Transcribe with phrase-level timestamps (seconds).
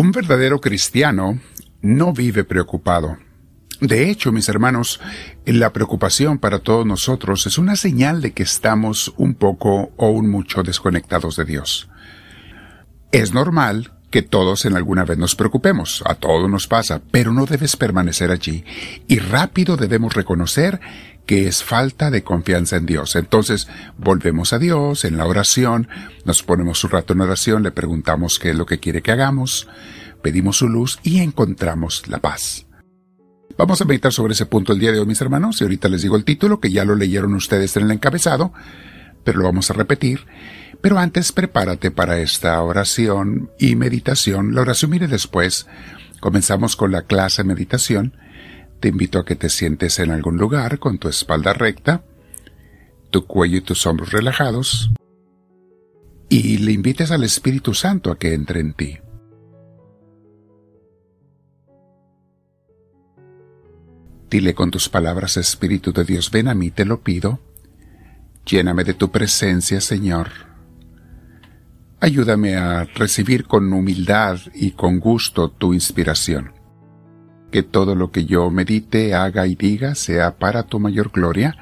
[0.00, 1.38] Un verdadero cristiano
[1.82, 3.18] no vive preocupado.
[3.82, 4.98] De hecho, mis hermanos,
[5.44, 10.30] la preocupación para todos nosotros es una señal de que estamos un poco o un
[10.30, 11.90] mucho desconectados de Dios.
[13.12, 17.44] Es normal que todos en alguna vez nos preocupemos, a todos nos pasa, pero no
[17.44, 18.64] debes permanecer allí
[19.06, 20.80] y rápido debemos reconocer
[21.30, 23.14] que es falta de confianza en Dios.
[23.14, 25.86] Entonces volvemos a Dios en la oración,
[26.24, 29.68] nos ponemos un rato en oración, le preguntamos qué es lo que quiere que hagamos,
[30.22, 32.66] pedimos su luz y encontramos la paz.
[33.56, 36.02] Vamos a meditar sobre ese punto el día de hoy, mis hermanos, y ahorita les
[36.02, 38.52] digo el título, que ya lo leyeron ustedes en el encabezado,
[39.22, 40.26] pero lo vamos a repetir.
[40.80, 44.52] Pero antes prepárate para esta oración y meditación.
[44.52, 45.68] La oración mire después.
[46.18, 48.16] Comenzamos con la clase meditación
[48.80, 52.02] te invito a que te sientes en algún lugar con tu espalda recta,
[53.10, 54.90] tu cuello y tus hombros relajados,
[56.28, 58.98] y le invites al Espíritu Santo a que entre en ti.
[64.30, 67.40] Dile con tus palabras, Espíritu de Dios, ven a mí, te lo pido.
[68.46, 70.28] Lléname de tu presencia, Señor.
[71.98, 76.59] Ayúdame a recibir con humildad y con gusto tu inspiración
[77.50, 81.56] que todo lo que yo medite, haga y diga sea para tu mayor gloria,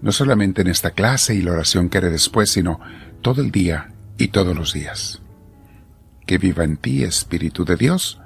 [0.00, 2.80] no solamente en esta clase y la oración que haré después, sino
[3.20, 5.20] todo el día y todos los días.
[6.26, 8.20] Que viva en ti, Espíritu de Dios,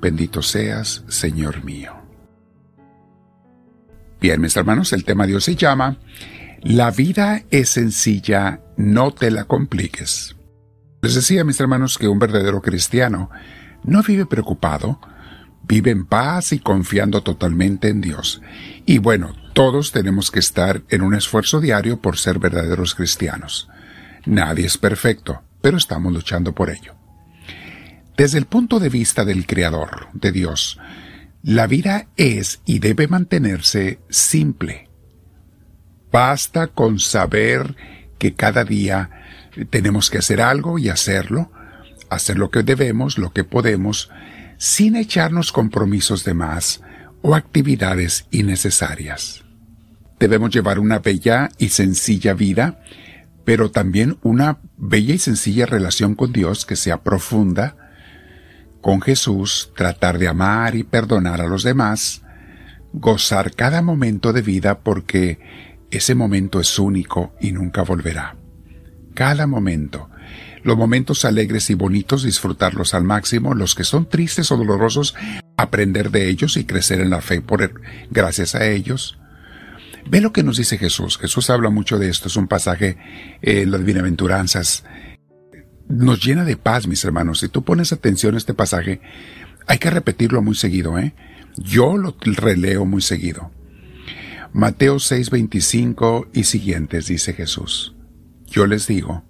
[0.00, 1.94] bendito seas, Señor mío.
[4.20, 5.98] Bien, mis hermanos, el tema de hoy se llama
[6.62, 10.36] La vida es sencilla, no te la compliques.
[11.02, 13.30] Les decía, mis hermanos, que un verdadero cristiano
[13.84, 14.98] no vive preocupado,
[15.68, 18.40] vive en paz y confiando totalmente en Dios.
[18.86, 23.68] Y bueno, todos tenemos que estar en un esfuerzo diario por ser verdaderos cristianos.
[24.24, 26.94] Nadie es perfecto, pero estamos luchando por ello.
[28.16, 30.80] Desde el punto de vista del Creador, de Dios,
[31.42, 34.88] la vida es y debe mantenerse simple.
[36.10, 37.76] Basta con saber
[38.18, 39.10] que cada día
[39.70, 41.52] tenemos que hacer algo y hacerlo,
[42.10, 44.10] hacer lo que debemos, lo que podemos,
[44.58, 46.82] sin echarnos compromisos de más
[47.22, 49.44] o actividades innecesarias.
[50.18, 52.80] Debemos llevar una bella y sencilla vida,
[53.44, 57.76] pero también una bella y sencilla relación con Dios que sea profunda,
[58.80, 62.22] con Jesús, tratar de amar y perdonar a los demás,
[62.92, 65.38] gozar cada momento de vida porque
[65.90, 68.36] ese momento es único y nunca volverá.
[69.14, 70.10] Cada momento,
[70.68, 75.14] los momentos alegres y bonitos disfrutarlos al máximo, los que son tristes o dolorosos,
[75.56, 77.72] aprender de ellos y crecer en la fe por
[78.10, 79.18] gracias a ellos.
[80.08, 81.18] Ve lo que nos dice Jesús.
[81.18, 82.28] Jesús habla mucho de esto.
[82.28, 82.96] Es un pasaje
[83.42, 84.84] en las bienaventuranzas.
[85.88, 87.40] Nos llena de paz, mis hermanos.
[87.40, 89.00] Si tú pones atención a este pasaje,
[89.66, 91.14] hay que repetirlo muy seguido, ¿eh?
[91.56, 93.50] Yo lo releo muy seguido.
[94.52, 97.94] Mateo 6:25 y siguientes, dice Jesús.
[98.46, 99.24] Yo les digo,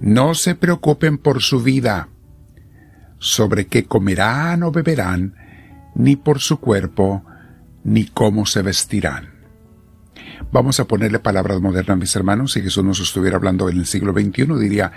[0.00, 2.08] no se preocupen por su vida,
[3.18, 5.34] sobre qué comerán o beberán,
[5.94, 7.24] ni por su cuerpo,
[7.84, 9.38] ni cómo se vestirán.
[10.52, 12.52] Vamos a ponerle palabras modernas, mis hermanos.
[12.52, 14.92] Si Jesús nos estuviera hablando en el siglo XXI, diría,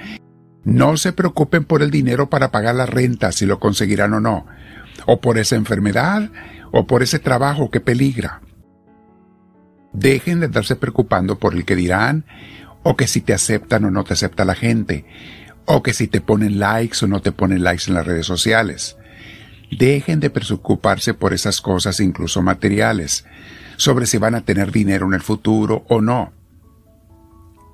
[0.63, 4.45] no se preocupen por el dinero para pagar la renta, si lo conseguirán o no,
[5.07, 6.29] o por esa enfermedad,
[6.71, 8.41] o por ese trabajo que peligra.
[9.93, 12.25] Dejen de estarse preocupando por el que dirán,
[12.83, 15.05] o que si te aceptan o no te acepta la gente,
[15.65, 18.97] o que si te ponen likes o no te ponen likes en las redes sociales.
[19.71, 23.25] Dejen de preocuparse por esas cosas incluso materiales,
[23.77, 26.33] sobre si van a tener dinero en el futuro o no.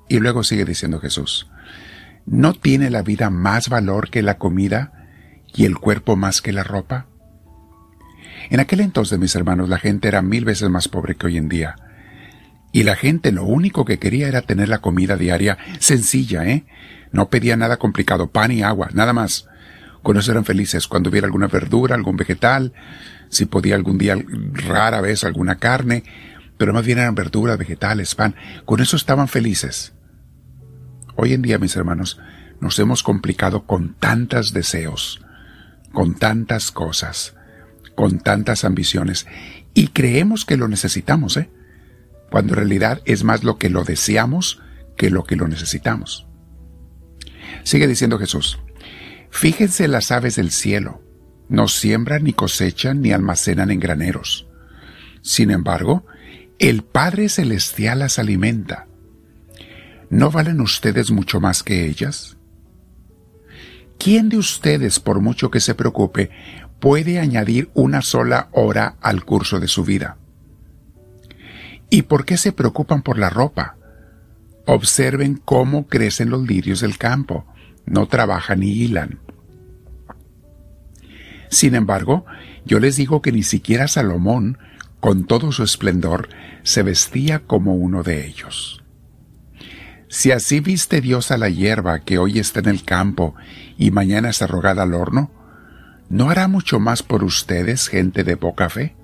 [0.08, 1.48] Y luego sigue diciendo Jesús,
[2.24, 4.92] ¿no tiene la vida más valor que la comida
[5.54, 7.06] y el cuerpo más que la ropa?
[8.50, 11.48] En aquel entonces, mis hermanos, la gente era mil veces más pobre que hoy en
[11.48, 11.76] día
[12.72, 16.64] y la gente lo único que quería era tener la comida diaria sencilla, ¿eh?
[17.12, 19.48] No pedía nada complicado, pan y agua, nada más.
[20.02, 22.72] Con eso eran felices, cuando hubiera alguna verdura, algún vegetal,
[23.30, 24.16] si podía algún día,
[24.52, 26.04] rara vez, alguna carne,
[26.56, 28.34] pero más bien eran verduras, vegetales, pan.
[28.64, 29.94] Con eso estaban felices.
[31.16, 32.20] Hoy en día, mis hermanos,
[32.60, 35.24] nos hemos complicado con tantos deseos,
[35.92, 37.34] con tantas cosas,
[37.94, 39.26] con tantas ambiciones,
[39.74, 41.50] y creemos que lo necesitamos, ¿eh?
[42.30, 44.60] Cuando en realidad es más lo que lo deseamos
[44.96, 46.26] que lo que lo necesitamos.
[47.64, 48.58] Sigue diciendo Jesús,
[49.30, 51.02] fíjense las aves del cielo,
[51.48, 54.46] no siembran ni cosechan ni almacenan en graneros.
[55.22, 56.04] Sin embargo,
[56.58, 58.86] el Padre Celestial las alimenta.
[60.10, 62.36] ¿No valen ustedes mucho más que ellas?
[63.98, 66.30] ¿Quién de ustedes, por mucho que se preocupe,
[66.80, 70.18] puede añadir una sola hora al curso de su vida?
[71.90, 73.76] ¿Y por qué se preocupan por la ropa?
[74.66, 77.46] Observen cómo crecen los lirios del campo.
[77.86, 79.20] No trabajan ni hilan.
[81.48, 82.26] Sin embargo,
[82.66, 84.58] yo les digo que ni siquiera Salomón,
[85.00, 86.28] con todo su esplendor,
[86.62, 88.82] se vestía como uno de ellos.
[90.08, 93.34] Si así viste Dios a la hierba que hoy está en el campo
[93.76, 95.30] y mañana es arrogada al horno,
[96.10, 98.96] ¿no hará mucho más por ustedes, gente de poca fe?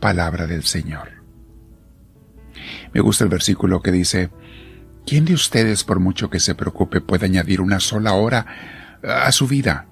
[0.00, 1.19] Palabra del Señor.
[2.92, 4.30] Me gusta el versículo que dice,
[5.06, 8.46] ¿quién de ustedes, por mucho que se preocupe, puede añadir una sola hora
[9.02, 9.86] a su vida?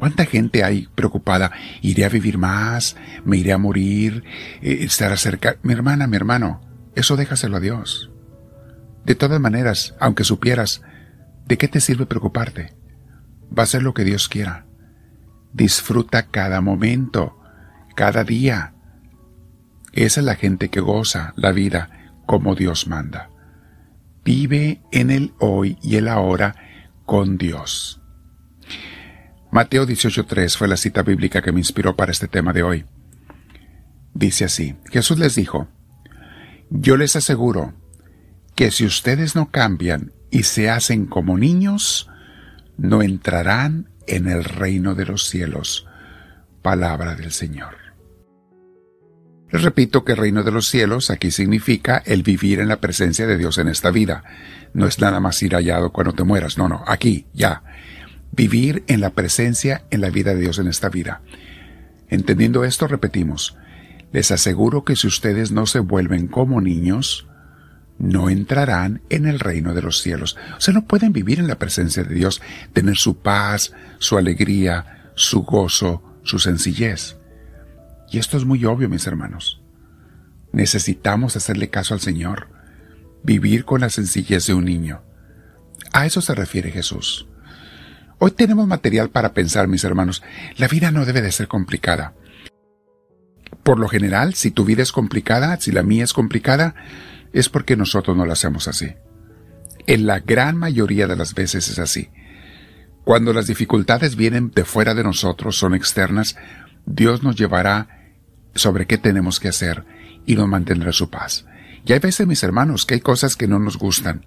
[0.00, 1.52] ¿Cuánta gente hay preocupada?
[1.82, 2.96] ¿Iré a vivir más?
[3.24, 4.24] ¿Me iré a morir?
[4.62, 5.56] Eh, ¿Estará cerca?
[5.62, 6.62] Mi hermana, mi hermano,
[6.94, 8.10] eso déjaselo a Dios.
[9.04, 10.80] De todas maneras, aunque supieras,
[11.46, 12.74] ¿de qué te sirve preocuparte?
[13.56, 14.64] Va a ser lo que Dios quiera.
[15.52, 17.38] Disfruta cada momento,
[17.94, 18.72] cada día.
[19.92, 23.30] Esa es la gente que goza la vida como Dios manda.
[24.24, 26.54] Vive en el hoy y el ahora
[27.06, 28.00] con Dios.
[29.50, 32.84] Mateo 18.3 fue la cita bíblica que me inspiró para este tema de hoy.
[34.14, 35.68] Dice así, Jesús les dijo,
[36.70, 37.74] Yo les aseguro
[38.54, 42.08] que si ustedes no cambian y se hacen como niños,
[42.76, 45.86] no entrarán en el reino de los cielos.
[46.62, 47.79] Palabra del Señor.
[49.50, 53.26] Les repito que el reino de los cielos aquí significa el vivir en la presencia
[53.26, 54.22] de Dios en esta vida.
[54.74, 57.62] No es nada más ir hallado cuando te mueras, no, no, aquí, ya.
[58.30, 61.22] Vivir en la presencia, en la vida de Dios en esta vida.
[62.08, 63.56] Entendiendo esto, repetimos,
[64.12, 67.26] les aseguro que si ustedes no se vuelven como niños,
[67.98, 70.36] no entrarán en el reino de los cielos.
[70.56, 72.40] O sea, no pueden vivir en la presencia de Dios,
[72.72, 77.19] tener su paz, su alegría, su gozo, su sencillez.
[78.10, 79.62] Y esto es muy obvio, mis hermanos.
[80.52, 82.48] Necesitamos hacerle caso al Señor,
[83.22, 85.02] vivir con la sencillez de un niño.
[85.92, 87.28] A eso se refiere Jesús.
[88.18, 90.22] Hoy tenemos material para pensar, mis hermanos.
[90.56, 92.14] La vida no debe de ser complicada.
[93.62, 96.74] Por lo general, si tu vida es complicada, si la mía es complicada,
[97.32, 98.94] es porque nosotros no la hacemos así.
[99.86, 102.10] En la gran mayoría de las veces es así.
[103.04, 106.36] Cuando las dificultades vienen de fuera de nosotros, son externas,
[106.86, 107.99] Dios nos llevará
[108.54, 109.84] sobre qué tenemos que hacer
[110.26, 111.46] y nos mantendrá su paz.
[111.86, 114.26] Y hay veces, mis hermanos, que hay cosas que no nos gustan.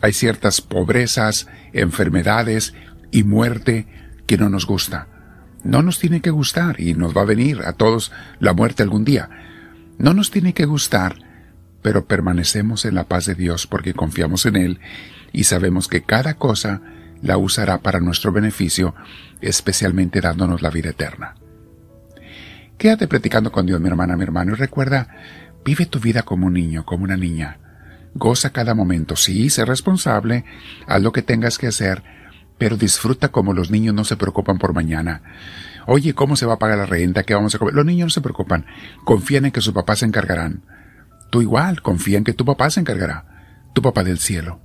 [0.00, 2.74] Hay ciertas pobrezas, enfermedades
[3.10, 3.86] y muerte
[4.26, 5.08] que no nos gusta.
[5.64, 8.10] No nos tiene que gustar y nos va a venir a todos
[8.40, 9.30] la muerte algún día.
[9.98, 11.16] No nos tiene que gustar,
[11.82, 14.80] pero permanecemos en la paz de Dios porque confiamos en Él
[15.32, 16.80] y sabemos que cada cosa
[17.22, 18.94] la usará para nuestro beneficio,
[19.40, 21.36] especialmente dándonos la vida eterna.
[22.82, 25.06] Quédate platicando con Dios, mi hermana, mi hermano, y recuerda,
[25.64, 27.60] vive tu vida como un niño, como una niña.
[28.12, 30.44] Goza cada momento, sí, sé responsable,
[30.88, 32.02] haz lo que tengas que hacer,
[32.58, 35.22] pero disfruta como los niños no se preocupan por mañana.
[35.86, 37.22] Oye, ¿cómo se va a pagar la renta?
[37.22, 37.72] ¿Qué vamos a comer?
[37.72, 38.66] Los niños no se preocupan,
[39.04, 40.64] confían en que sus papás se encargarán.
[41.30, 44.60] Tú igual, confía en que tu papá se encargará, tu papá del cielo.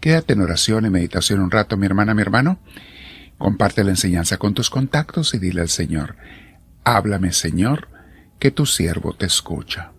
[0.00, 2.58] Quédate en oración y meditación un rato, mi hermana, mi hermano.
[3.38, 6.16] Comparte la enseñanza con tus contactos y dile al Señor,
[6.88, 7.88] Háblame, Señor,
[8.38, 9.90] que tu siervo te escucha.